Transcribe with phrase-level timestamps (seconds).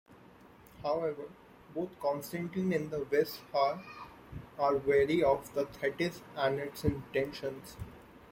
[0.81, 1.29] However,
[1.75, 3.83] both Constantine and the Wess'har
[4.57, 7.77] are wary of the "Thetis" and its intentions.